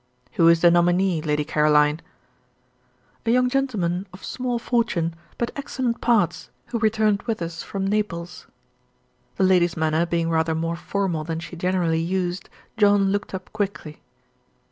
[0.31, 1.99] "Who is the nominee, Lady Caroline?"
[3.23, 8.47] "A young gentleman of small fortune, but excellent parts, who returned with us from Naples."
[9.35, 14.01] The lady's manner being rather more formal than she generally used, John looked up quickly.